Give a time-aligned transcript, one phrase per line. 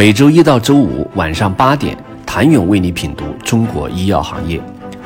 [0.00, 4.58] 每周一到周五晚上八点，谭勇为你品读中国医药行业，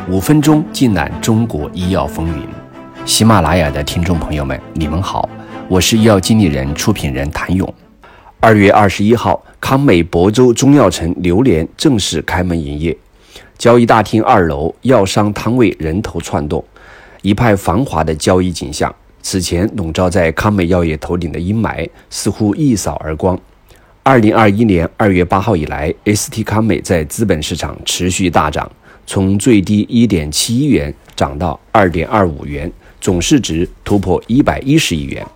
[0.08, 2.46] 五分钟尽览中国医药风云。
[3.04, 5.28] 喜马拉雅的听众朋友们，你们好，
[5.66, 7.74] 我是医药经理人、出品人谭勇。
[8.38, 12.96] 二月二十一号，康美亳州中药城榴莲正式开门营业，
[13.58, 16.64] 交易大厅二楼药商摊位人头窜动，
[17.20, 18.94] 一派繁华的交易景象。
[19.22, 23.36] 此前笼罩在康美药业头顶的阴霾似乎一扫而光。
[24.06, 28.70] 二零二一年二月八号以来，ST 康美在资本市场持续大涨，
[29.06, 35.26] 从最低一点七一元涨到二点二五元，总市值突破一百一十亿元。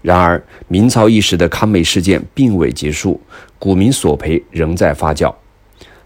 [0.00, 3.20] 然而，民曹一时的康美事件并未结束，
[3.58, 5.34] 股民索赔仍在发酵。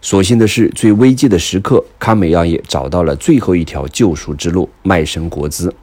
[0.00, 5.74] 所幸的是，最危机的时刻，康美药业找到了最后一条救赎之路，卖身国资。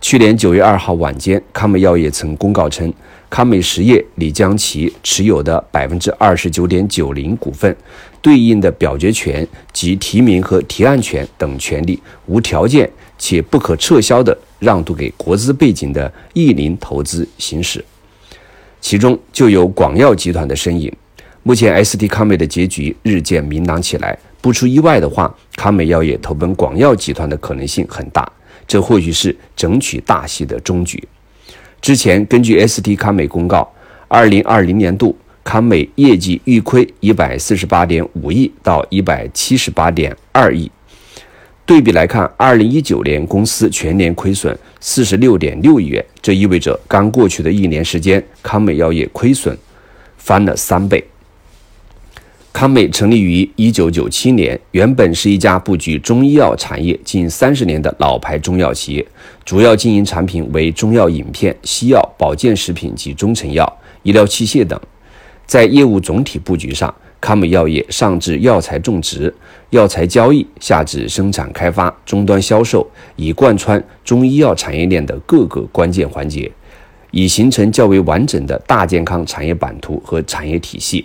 [0.00, 2.92] 去年九月二号晚间，康美药业曾公告称，
[3.34, 7.76] 康美实业李江琦持有的百分之二十九点九零股份，
[8.22, 17.84] 对应的表决权及提名和提案权等权利，无条件且不可撤销的让渡给国资背景的亿林投资行使，
[18.80, 20.92] 其中就有广药集团的身影。
[21.42, 28.30] 目前，ST 康美的结局日渐明朗起来，不出意外的话，康美药业投奔广药集团的可能性很大。
[28.68, 31.02] 这或许是整曲大戏的终局。
[31.84, 33.70] 之前根据 ST 康美公告，
[34.08, 40.70] 二零二零年度康美业绩预亏一百四十八点五亿到一百七十八点二亿。
[41.66, 49.54] 对比来看，二零一九年公司全年亏损四十六点六亿元，这意味着刚过去的一年时间，康美药业亏损
[50.16, 51.04] 翻了三倍。
[52.54, 59.04] 康美成立于一九九七年，原本是一家布局中医药产业近三十年的老牌中药企业，
[59.44, 63.70] 主要经营产品为中药饮片、西药、保健食品及中成药、
[64.04, 64.80] 医疗器械等。
[65.44, 69.34] 在业务总体布局上，康美药业上至药材种植、
[69.70, 76.48] 药材交易，下至生产开发、终端销售，已贯穿中医药产业链的各个关键环节，
[77.10, 81.04] 已形成较为完整的大健康产业版图和产业体系。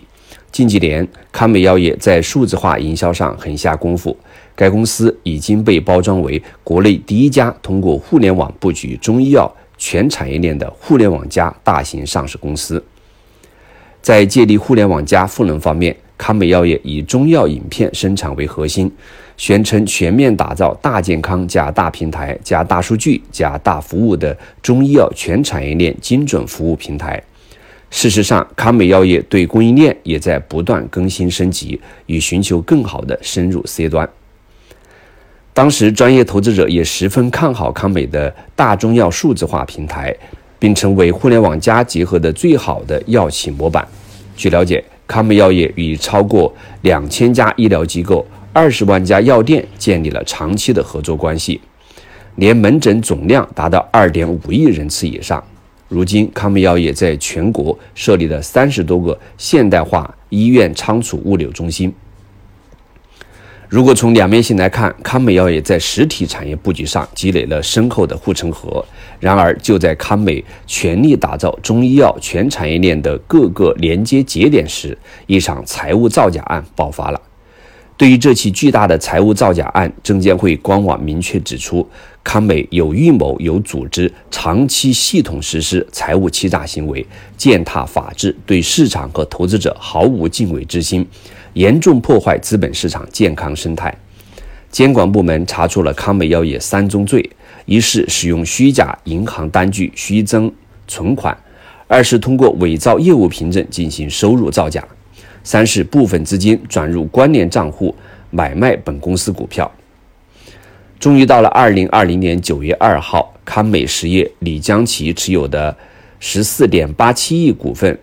[0.51, 4.15] 近几年，康美药业在数字化营销上狠下功夫。
[4.55, 12.83] 该公司已经被包装为国内第一家通过互联网布局中医药全产业链的互联网加大型上市公司。
[14.01, 18.91] 在借力互联网加赋能方面，康美药业以中药饮片生产为核心，
[19.37, 27.21] 宣称全面打造大健康加大平台加大数据加大服务的中医药全产业链精准服务平台。
[27.91, 34.07] 事实上，康美药业对供应链也在不断更新升级，以寻求更好的深入 C 端。
[35.53, 40.15] 当时，专业投资者也十分看好康美的大中药数字化平台，
[40.57, 43.85] 并成为互联网加结合的最好的药企模板。
[44.37, 51.59] 据了解，康美药业与超过两千家医疗机构、二十万家药店建立了长期的合作关系，
[52.35, 55.43] 年门诊总量达到二点五亿人次以上。
[55.89, 61.91] 如今，康美药业在全国设立了三十多个现代化医院仓储物流中心。
[63.67, 68.85] 如果从两面性来看，康美药业在实体产业布局上积累了深厚的护城河。
[69.19, 74.95] 然而，就在康美全力打造中医药全产业链的各个连接节点时，
[75.25, 77.19] 一场财务造假案爆发了。
[77.97, 81.85] 对于这起巨大的财务造假案，证监会官网明确指出，
[82.31, 87.03] 康美有预谋、有组织、长期系统实施财务欺诈行为，
[87.35, 91.03] 践踏法治，对市场和投资者毫无敬畏之心，
[91.53, 93.91] 严重破坏资本市场健康生态。
[94.69, 97.27] 监管部门查出了康美药业三宗罪：
[97.65, 100.51] 一是使用虚假银行单据虚增
[100.87, 101.35] 存款；
[101.87, 104.87] 二是通过伪造业务凭证进行收入造假。
[105.43, 107.95] 三是部分资金转入关联账户
[108.29, 109.71] 买卖本公司股票。
[110.99, 115.73] 终于到了二零二零年九月二号，康美实业李江琦持有的
[116.19, 117.97] 十四点八七亿股份，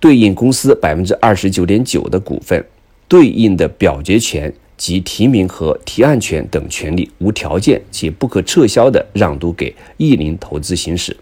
[0.00, 2.64] 对应公司百分之二十九点九的股份，
[3.06, 11.16] 对应的表决权及提名和提案权等权利，无条件且不可撤销的让渡给亿林投资行使。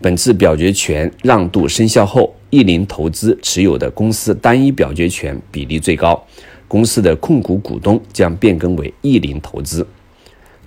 [0.00, 6.24] 本次表决权让渡生效后，亿林投资持有的公司单一表决权比例最高，
[6.68, 9.84] 公司的控股股东将变更为亿林投资。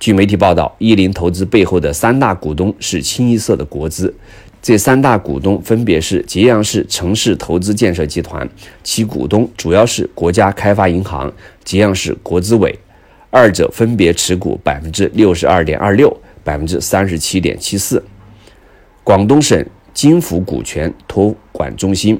[0.02, 4.12] 据媒体报道，亿林投资背后的三大股东是清一色的国资，
[4.60, 8.50] 这三大股东分别是揭阳市城市投资建设集团，
[8.82, 11.32] 其股东主要是国家开发银行、
[11.64, 12.76] 揭阳市国资委，
[13.30, 16.12] 二者分别持股百分之六十二点二六、
[16.44, 18.04] 百分之三十七点七四。
[19.04, 19.64] 广东省
[19.94, 22.20] 金福股权托管中心、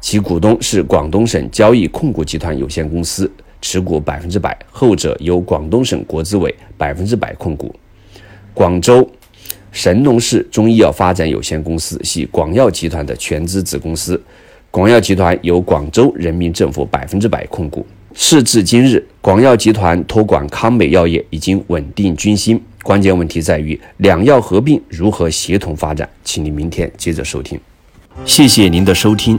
[0.00, 3.28] 其股东是广东省交易控股集团有限公司，
[3.60, 7.74] 持股百分之百，后者由广东省国资委百分之百控股。
[8.54, 9.08] 广州
[9.72, 14.20] 神农氏中医药发展有限公司系广药集团的全资子公司，
[14.70, 17.86] 广药集团由广州人民政府百分之百控股。
[18.12, 26.08] 时至今日，广药集团托管康美药业已经稳定军心，关键问题在于两药合并如何协同发展。
[26.24, 27.58] 请您明天接着收听。
[28.26, 29.38] 谢谢您的收听。